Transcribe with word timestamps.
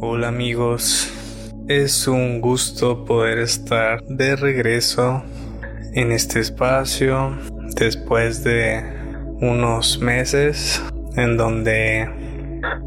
Hola 0.00 0.28
amigos, 0.28 1.12
es 1.66 2.06
un 2.06 2.40
gusto 2.40 3.04
poder 3.04 3.38
estar 3.38 4.04
de 4.04 4.36
regreso 4.36 5.24
en 5.92 6.12
este 6.12 6.38
espacio 6.38 7.36
después 7.74 8.44
de 8.44 8.80
unos 9.40 9.98
meses 9.98 10.80
en 11.16 11.36
donde 11.36 12.08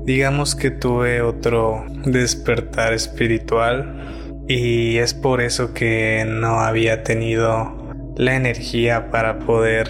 digamos 0.05 0.55
que 0.55 0.71
tuve 0.71 1.21
otro 1.21 1.83
despertar 2.05 2.93
espiritual 2.93 4.45
y 4.47 4.95
es 4.95 5.13
por 5.13 5.41
eso 5.41 5.73
que 5.73 6.23
no 6.25 6.61
había 6.61 7.03
tenido 7.03 7.93
la 8.15 8.37
energía 8.37 9.11
para 9.11 9.39
poder 9.39 9.89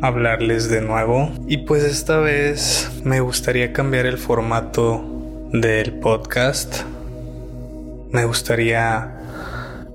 hablarles 0.00 0.70
de 0.70 0.80
nuevo. 0.80 1.30
Y 1.46 1.58
pues 1.58 1.84
esta 1.84 2.20
vez 2.20 2.90
me 3.04 3.20
gustaría 3.20 3.74
cambiar 3.74 4.06
el 4.06 4.16
formato 4.16 5.13
del 5.54 5.92
podcast. 6.00 6.82
Me 8.10 8.24
gustaría 8.24 9.20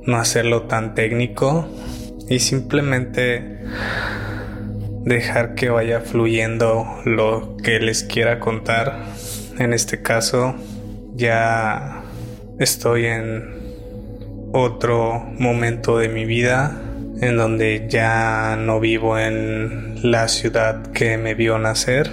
no 0.05 0.15
hacerlo 0.15 0.63
tan 0.63 0.95
técnico 0.95 1.67
y 2.29 2.39
simplemente 2.39 3.59
dejar 5.03 5.55
que 5.55 5.69
vaya 5.69 5.99
fluyendo 5.99 6.85
lo 7.03 7.57
que 7.57 7.81
les 7.81 8.03
quiera 8.03 8.39
contar. 8.39 9.03
En 9.57 9.73
este 9.73 10.01
caso 10.01 10.55
ya 11.15 12.03
estoy 12.57 13.07
en 13.07 13.59
otro 14.53 15.19
momento 15.39 15.97
de 15.97 16.07
mi 16.07 16.23
vida 16.23 16.81
en 17.19 17.35
donde 17.35 17.87
ya 17.89 18.55
no 18.57 18.79
vivo 18.79 19.19
en 19.19 20.09
la 20.09 20.29
ciudad 20.29 20.93
que 20.93 21.17
me 21.17 21.33
vio 21.33 21.59
nacer 21.59 22.09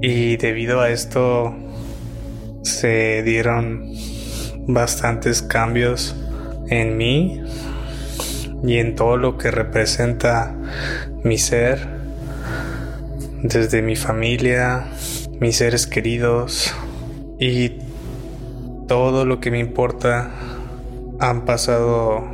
y 0.00 0.38
debido 0.38 0.80
a 0.80 0.88
esto 0.88 1.54
se 2.62 3.22
dieron 3.22 3.92
bastantes 4.66 5.42
cambios 5.42 6.14
en 6.68 6.96
mí 6.96 7.42
y 8.62 8.78
en 8.78 8.94
todo 8.94 9.16
lo 9.16 9.38
que 9.38 9.50
representa 9.50 10.54
mi 11.24 11.38
ser, 11.38 11.88
desde 13.42 13.82
mi 13.82 13.96
familia, 13.96 14.84
mis 15.40 15.56
seres 15.56 15.86
queridos 15.86 16.74
y 17.38 17.72
todo 18.86 19.24
lo 19.24 19.40
que 19.40 19.50
me 19.50 19.58
importa. 19.58 20.30
Han 21.18 21.44
pasado 21.44 22.24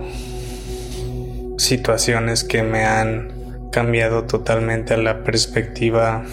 situaciones 1.59 2.45
que 2.45 2.63
me 2.63 2.85
han 2.85 3.69
cambiado 3.73 4.25
totalmente 4.25 4.97
la 4.97 5.23
perspectiva 5.23 6.25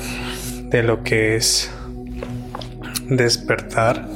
de 0.70 0.84
lo 0.84 1.04
que 1.04 1.36
es 1.36 1.72
despertar 3.10 4.08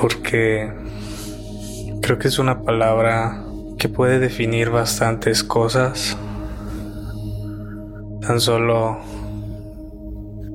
porque 0.00 0.72
creo 2.00 2.18
que 2.18 2.28
es 2.28 2.38
una 2.38 2.62
palabra 2.62 3.44
que 3.78 3.88
puede 3.88 4.18
definir 4.18 4.70
bastantes 4.70 5.44
cosas. 5.44 6.16
Tan 8.20 8.40
solo 8.40 8.98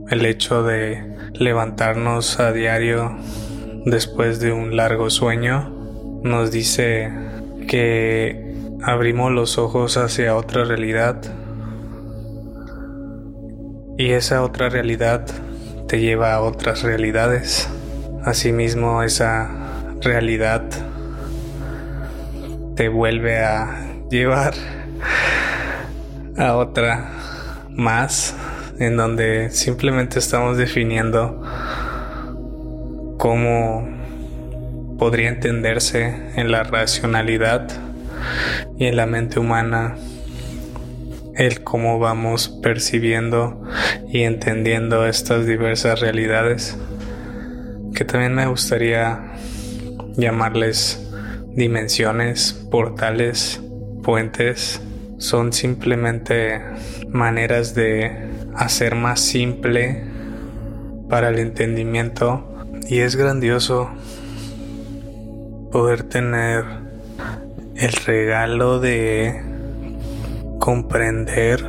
el 0.09 0.25
hecho 0.25 0.63
de 0.63 1.17
levantarnos 1.33 2.39
a 2.39 2.51
diario 2.51 3.17
después 3.85 4.39
de 4.39 4.51
un 4.51 4.75
largo 4.75 5.09
sueño 5.09 5.73
nos 6.23 6.51
dice 6.51 7.11
que 7.67 8.55
abrimos 8.83 9.31
los 9.31 9.57
ojos 9.57 9.97
hacia 9.97 10.35
otra 10.35 10.63
realidad 10.63 11.21
y 13.97 14.11
esa 14.11 14.43
otra 14.43 14.69
realidad 14.69 15.25
te 15.87 15.99
lleva 15.99 16.33
a 16.33 16.41
otras 16.41 16.83
realidades. 16.83 17.69
Asimismo, 18.25 19.03
esa 19.03 19.49
realidad 20.01 20.63
te 22.75 22.89
vuelve 22.89 23.39
a 23.39 23.87
llevar 24.09 24.53
a 26.37 26.55
otra 26.55 27.09
más 27.71 28.35
en 28.79 28.97
donde 28.97 29.49
simplemente 29.49 30.19
estamos 30.19 30.57
definiendo 30.57 31.41
cómo 33.17 33.87
podría 34.99 35.29
entenderse 35.29 36.31
en 36.35 36.51
la 36.51 36.63
racionalidad 36.63 37.67
y 38.77 38.85
en 38.85 38.97
la 38.97 39.05
mente 39.05 39.39
humana 39.39 39.95
el 41.37 41.63
cómo 41.63 41.99
vamos 41.99 42.49
percibiendo 42.49 43.63
y 44.09 44.23
entendiendo 44.23 45.05
estas 45.05 45.45
diversas 45.45 45.99
realidades 45.99 46.77
que 47.93 48.05
también 48.05 48.35
me 48.35 48.45
gustaría 48.45 49.33
llamarles 50.15 51.03
dimensiones, 51.55 52.53
portales, 52.69 53.59
puentes, 54.03 54.79
son 55.17 55.51
simplemente 55.51 56.61
maneras 57.09 57.73
de 57.73 58.29
hacer 58.55 58.93
más 58.93 59.19
simple 59.19 60.03
para 61.09 61.29
el 61.29 61.39
entendimiento. 61.39 62.67
Y 62.87 62.99
es 62.99 63.15
grandioso 63.15 63.89
poder 65.71 66.03
tener 66.03 66.65
el 67.75 67.91
regalo 68.05 68.79
de 68.79 69.41
comprender 70.59 71.65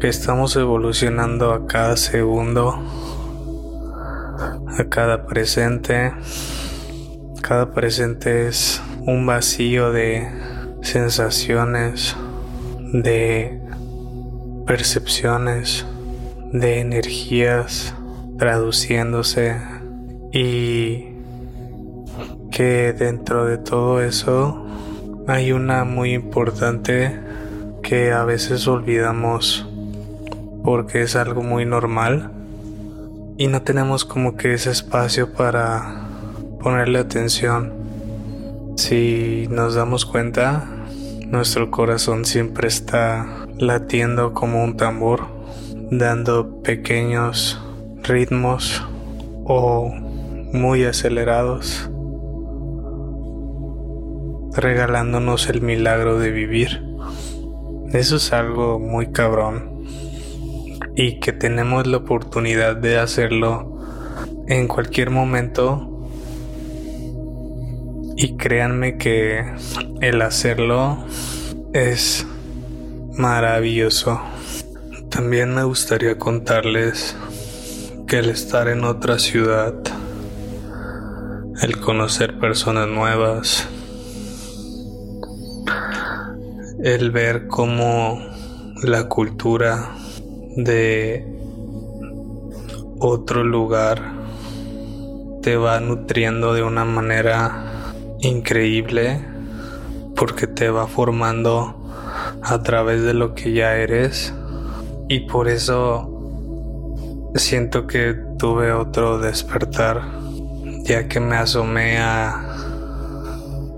que 0.00 0.08
estamos 0.08 0.56
evolucionando 0.56 1.52
a 1.52 1.66
cada 1.66 1.96
segundo 1.96 2.78
a 4.78 4.84
cada 4.88 5.26
presente. 5.26 6.12
Cada 7.40 7.72
presente 7.72 8.48
es 8.48 8.82
un 9.06 9.26
vacío 9.26 9.92
de 9.92 10.28
sensaciones, 10.82 12.16
de 12.92 13.60
percepciones, 14.66 15.86
de 16.52 16.80
energías 16.80 17.94
traduciéndose 18.38 19.60
y 20.32 21.14
que 22.50 22.92
dentro 22.92 23.46
de 23.46 23.58
todo 23.58 24.00
eso 24.00 24.66
hay 25.26 25.52
una 25.52 25.84
muy 25.84 26.12
importante 26.12 27.18
que 27.82 28.12
a 28.12 28.24
veces 28.24 28.68
olvidamos 28.68 29.66
porque 30.62 31.02
es 31.02 31.16
algo 31.16 31.42
muy 31.42 31.64
normal 31.64 32.30
y 33.38 33.48
no 33.48 33.62
tenemos 33.62 34.04
como 34.04 34.36
que 34.36 34.54
ese 34.54 34.70
espacio 34.70 35.32
para 35.32 36.08
ponerle 36.60 36.98
atención. 36.98 37.72
Si 38.76 39.46
nos 39.50 39.74
damos 39.74 40.04
cuenta, 40.04 40.68
nuestro 41.26 41.70
corazón 41.70 42.24
siempre 42.24 42.68
está 42.68 43.46
latiendo 43.58 44.34
como 44.34 44.62
un 44.62 44.76
tambor, 44.76 45.26
dando 45.90 46.60
pequeños 46.62 47.60
ritmos 48.02 48.82
o 49.44 49.90
muy 50.52 50.84
acelerados, 50.84 51.90
regalándonos 54.56 55.48
el 55.48 55.62
milagro 55.62 56.18
de 56.18 56.30
vivir. 56.30 56.82
Eso 57.92 58.16
es 58.16 58.32
algo 58.32 58.78
muy 58.78 59.12
cabrón 59.12 59.84
y 60.96 61.18
que 61.20 61.32
tenemos 61.32 61.86
la 61.86 61.98
oportunidad 61.98 62.76
de 62.76 62.98
hacerlo 62.98 63.78
en 64.46 64.68
cualquier 64.68 65.10
momento. 65.10 65.90
Y 68.16 68.36
créanme 68.36 68.96
que 68.96 69.44
el 70.00 70.22
hacerlo 70.22 71.04
es 71.72 72.26
maravilloso. 73.16 74.20
También 75.10 75.54
me 75.54 75.64
gustaría 75.64 76.18
contarles 76.18 77.16
que 78.06 78.18
el 78.18 78.30
estar 78.30 78.68
en 78.68 78.84
otra 78.84 79.18
ciudad, 79.18 79.74
el 81.60 81.80
conocer 81.80 82.38
personas 82.38 82.88
nuevas, 82.88 83.68
el 86.84 87.12
ver 87.12 87.46
cómo 87.46 88.20
la 88.82 89.08
cultura 89.08 89.94
de 90.54 91.26
otro 92.98 93.42
lugar 93.42 94.02
te 95.40 95.56
va 95.56 95.80
nutriendo 95.80 96.52
de 96.52 96.62
una 96.62 96.84
manera 96.84 97.94
increíble 98.20 99.24
porque 100.14 100.46
te 100.46 100.68
va 100.68 100.86
formando 100.86 101.74
a 102.42 102.62
través 102.62 103.02
de 103.02 103.14
lo 103.14 103.34
que 103.34 103.54
ya 103.54 103.76
eres. 103.76 104.34
Y 105.08 105.20
por 105.20 105.48
eso 105.48 106.10
siento 107.34 107.86
que 107.86 108.14
tuve 108.38 108.72
otro 108.72 109.18
despertar 109.18 110.02
ya 110.82 111.08
que 111.08 111.18
me 111.18 111.36
asomé 111.36 111.96
a 111.96 112.58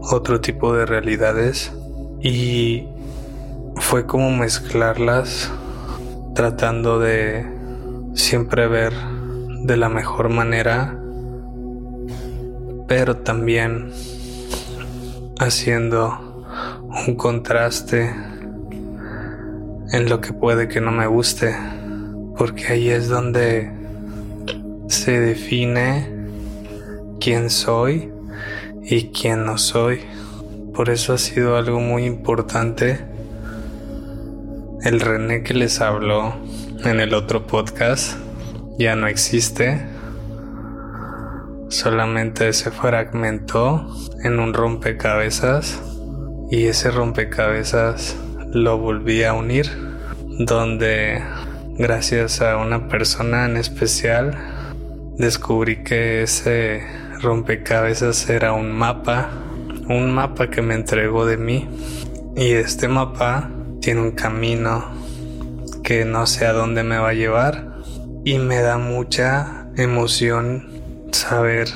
otro 0.01 0.41
tipo 0.41 0.75
de 0.75 0.87
realidades. 0.87 1.73
Y 2.21 2.96
fue 3.89 4.05
como 4.05 4.33
mezclarlas 4.33 5.49
tratando 6.35 6.99
de 6.99 7.47
siempre 8.15 8.67
ver 8.67 8.93
de 9.63 9.77
la 9.77 9.89
mejor 9.89 10.29
manera 10.29 10.99
pero 12.89 13.19
también 13.19 13.93
haciendo 15.39 16.19
un 17.07 17.15
contraste 17.15 18.13
en 19.93 20.09
lo 20.09 20.21
que 20.21 20.33
puede 20.33 20.67
que 20.67 20.81
no 20.81 20.91
me 20.91 21.07
guste, 21.07 21.55
porque 22.37 22.67
ahí 22.67 22.89
es 22.89 23.09
donde 23.09 23.71
se 24.89 25.21
define 25.21 26.11
quién 27.21 27.51
soy 27.51 28.11
y 28.83 29.11
quién 29.11 29.47
no 29.47 29.59
soy. 29.59 30.01
Por 30.75 30.91
eso 30.91 31.13
ha 31.13 31.19
sido 31.19 31.57
algo 31.57 31.79
muy 31.79 32.05
importante 32.05 33.15
el 34.87 35.01
René 35.01 35.43
que 35.43 35.53
les 35.53 35.81
habló 35.81 36.33
en 36.85 37.01
el 37.01 37.13
otro 37.13 37.45
podcast 37.45 38.17
ya 38.79 38.95
no 38.95 39.09
existe. 39.09 39.85
Solamente 41.69 42.53
se 42.53 42.71
fragmentó 42.71 43.85
en 44.23 44.39
un 44.39 44.55
rompecabezas 44.55 45.83
y 46.53 46.67
ese 46.67 46.93
rompecabezas 46.93 48.17
lo 48.53 48.79
volví 48.79 49.25
a 49.25 49.33
unir 49.33 49.67
donde 50.39 51.21
gracias 51.77 52.41
a 52.41 52.57
una 52.57 52.87
persona 52.87 53.47
en 53.47 53.57
especial 53.57 54.39
descubrí 55.19 55.83
que 55.83 56.23
ese 56.23 56.87
rompecabezas 57.23 58.31
era 58.31 58.53
un 58.53 58.71
mapa, 58.71 59.31
un 59.89 60.15
mapa 60.15 60.49
que 60.49 60.63
me 60.63 60.75
entregó 60.75 61.27
de 61.27 61.39
mí 61.39 61.69
y 62.37 62.53
este 62.53 62.87
mapa 62.87 63.51
tiene 63.87 64.01
un 64.01 64.11
camino 64.11 64.85
que 65.85 66.05
no 66.05 66.27
sé 66.27 66.45
a 66.45 66.53
dónde 66.53 66.83
me 66.83 66.99
va 66.99 67.11
a 67.11 67.15
llevar 67.15 67.77
y 68.25 68.37
me 68.41 68.61
da 68.61 68.79
mucha 68.79 69.69
emoción 69.77 70.83
saber 71.13 71.69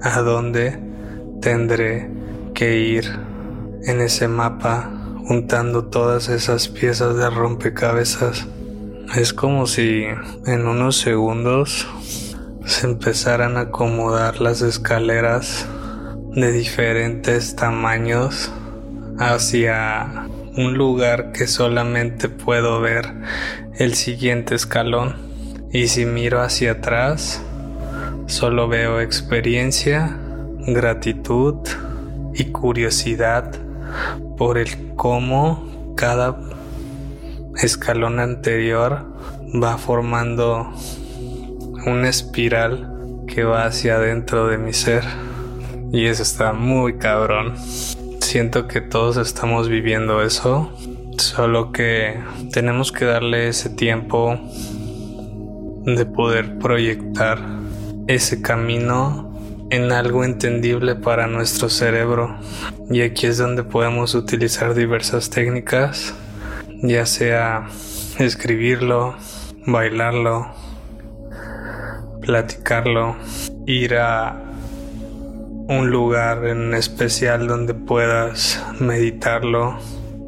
a 0.00 0.22
dónde 0.22 0.80
tendré 1.42 2.10
que 2.54 2.78
ir 2.78 3.04
en 3.84 4.00
ese 4.00 4.26
mapa 4.26 4.90
juntando 5.26 5.84
todas 5.84 6.30
esas 6.30 6.68
piezas 6.68 7.14
de 7.14 7.28
rompecabezas. 7.28 8.46
Es 9.14 9.34
como 9.34 9.66
si 9.66 10.04
en 10.46 10.66
unos 10.66 10.96
segundos 10.96 11.86
se 12.64 12.86
empezaran 12.86 13.58
a 13.58 13.68
acomodar 13.68 14.40
las 14.40 14.62
escaleras 14.62 15.66
de 16.34 16.52
diferentes 16.52 17.54
tamaños 17.54 18.50
hacia 19.18 20.26
un 20.56 20.74
lugar 20.74 21.32
que 21.32 21.46
solamente 21.46 22.28
puedo 22.28 22.80
ver 22.80 23.12
el 23.78 23.94
siguiente 23.94 24.54
escalón 24.54 25.16
y 25.70 25.88
si 25.88 26.06
miro 26.06 26.40
hacia 26.40 26.72
atrás 26.72 27.42
solo 28.26 28.66
veo 28.66 29.00
experiencia, 29.00 30.16
gratitud 30.66 31.56
y 32.34 32.46
curiosidad 32.46 33.52
por 34.36 34.58
el 34.58 34.94
cómo 34.96 35.94
cada 35.96 36.40
escalón 37.56 38.20
anterior 38.20 39.06
va 39.62 39.78
formando 39.78 40.72
una 41.86 42.08
espiral 42.08 43.24
que 43.26 43.44
va 43.44 43.66
hacia 43.66 43.96
adentro 43.96 44.48
de 44.48 44.58
mi 44.58 44.72
ser 44.72 45.04
y 45.92 46.06
eso 46.06 46.22
está 46.22 46.52
muy 46.52 46.98
cabrón. 46.98 47.54
Siento 48.36 48.68
que 48.68 48.82
todos 48.82 49.16
estamos 49.16 49.70
viviendo 49.70 50.20
eso, 50.20 50.70
solo 51.16 51.72
que 51.72 52.20
tenemos 52.52 52.92
que 52.92 53.06
darle 53.06 53.48
ese 53.48 53.70
tiempo 53.70 54.38
de 55.86 56.04
poder 56.04 56.58
proyectar 56.58 57.38
ese 58.08 58.42
camino 58.42 59.34
en 59.70 59.90
algo 59.90 60.22
entendible 60.22 60.96
para 60.96 61.26
nuestro 61.28 61.70
cerebro. 61.70 62.36
Y 62.90 63.00
aquí 63.00 63.24
es 63.24 63.38
donde 63.38 63.64
podemos 63.64 64.14
utilizar 64.14 64.74
diversas 64.74 65.30
técnicas, 65.30 66.12
ya 66.82 67.06
sea 67.06 67.68
escribirlo, 68.18 69.16
bailarlo, 69.64 70.46
platicarlo, 72.20 73.16
ir 73.64 73.94
a 73.94 74.45
un 75.68 75.90
lugar 75.90 76.46
en 76.46 76.74
especial 76.74 77.48
donde 77.48 77.74
puedas 77.74 78.64
meditarlo 78.78 79.78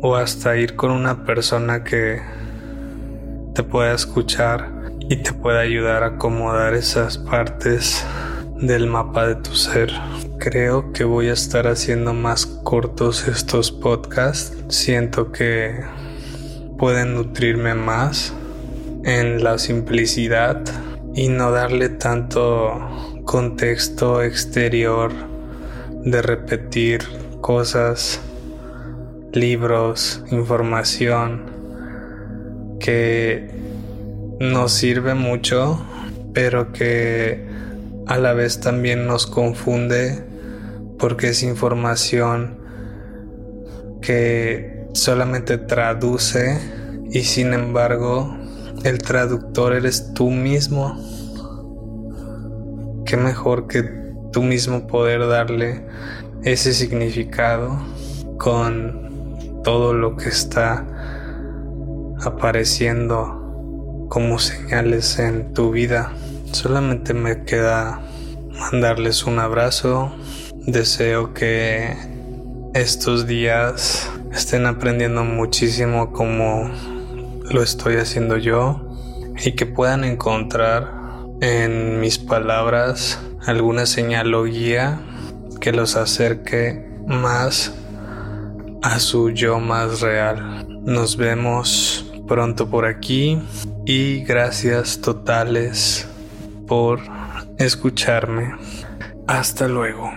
o 0.03 0.17
hasta 0.17 0.57
ir 0.57 0.75
con 0.75 0.91
una 0.91 1.25
persona 1.25 1.85
que 1.85 2.21
te 3.55 3.63
pueda 3.63 3.95
escuchar 3.95 4.71
y 5.01 5.17
te 5.17 5.33
pueda 5.33 5.61
ayudar 5.61 6.03
a 6.03 6.07
acomodar 6.07 6.75
esas 6.75 7.19
partes 7.19 8.05
del 8.57 8.87
mapa 8.89 9.27
de 9.27 9.37
tu 9.37 9.55
ser. 9.55 9.93
Creo 10.39 10.93
que 10.93 11.05
voy 11.05 11.29
a 11.29 11.35
estar 11.35 11.69
haciendo 11.69 12.15
más 12.15 12.47
cortos 12.47 13.29
estos 13.29 13.71
podcasts. 13.71 14.57
Siento 14.69 15.31
que 15.31 15.81
pueden 16.79 17.15
nutrirme 17.15 17.75
más 17.75 18.33
en 19.05 19.43
la 19.45 19.59
simplicidad 19.59 20.63
y 21.15 21.29
no 21.29 21.51
darle 21.53 21.89
tanto 21.89 22.98
contexto 23.29 24.23
exterior 24.23 25.13
de 26.03 26.23
repetir 26.23 27.03
cosas, 27.43 28.23
libros, 29.35 30.25
información 30.31 31.43
que 32.81 33.51
nos 34.41 34.73
sirve 34.73 35.13
mucho, 35.13 35.79
pero 36.33 36.73
que 36.73 37.47
a 38.07 38.17
la 38.17 38.33
vez 38.33 38.61
también 38.61 39.07
nos 39.07 39.27
confunde 39.27 40.25
porque 40.99 41.29
es 41.29 41.43
información 41.43 42.57
que 44.01 44.87
solamente 44.95 45.59
traduce 45.59 46.59
y 47.11 47.25
sin 47.25 47.53
embargo 47.53 48.35
el 48.85 48.97
traductor 49.03 49.75
eres 49.75 50.15
tú 50.15 50.31
mismo. 50.31 51.18
Qué 53.09 53.17
mejor 53.17 53.69
que 53.69 53.85
tú 54.35 54.43
mismo 54.43 54.87
poder 54.87 55.27
darle 55.27 55.83
ese 56.43 56.75
significado 56.75 57.81
con 58.37 59.63
todo 59.65 59.95
lo 59.95 60.15
que 60.19 60.29
está 60.29 60.87
apareciendo 62.23 64.07
como 64.11 64.39
señales 64.39 65.19
en 65.19 65.55
tu 65.55 65.71
vida. 65.71 66.13
Solamente 66.53 67.15
me 67.15 67.45
queda 67.45 68.03
mandarles 68.71 69.25
un 69.25 69.39
abrazo. 69.39 70.13
Deseo 70.67 71.33
que 71.33 71.97
estos 72.75 73.27
días 73.27 74.13
estén 74.35 74.67
aprendiendo 74.67 75.25
muchísimo 75.25 76.13
como 76.13 76.71
lo 77.51 77.63
estoy 77.63 77.97
haciendo 77.97 78.37
yo 78.37 78.83
y 79.43 79.53
que 79.53 79.65
puedan 79.65 80.05
encontrar 80.05 80.98
en 81.41 82.01
mis 82.01 82.19
palabras 82.19 83.21
alguna 83.47 83.87
señal 83.87 84.35
o 84.35 84.45
guía 84.45 85.01
que 85.61 85.73
los 85.73 85.97
acerque 85.97 86.89
más 87.07 87.75
a 88.83 88.99
su 88.99 89.31
yo 89.31 89.61
más 89.61 90.01
real. 90.01 90.67
Nos 90.85 91.17
vemos 91.17 92.11
pronto 92.27 92.69
por 92.69 92.85
aquí 92.85 93.41
y 93.87 94.25
gracias 94.25 95.01
totales 95.01 96.09
por 96.67 97.01
escucharme. 97.59 98.55
Hasta 99.27 99.69
luego. 99.69 100.11